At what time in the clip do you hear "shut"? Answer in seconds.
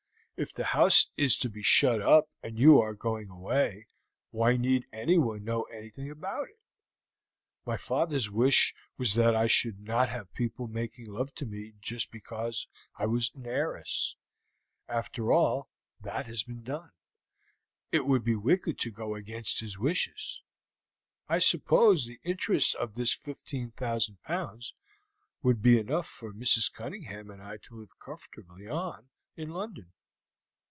1.61-2.01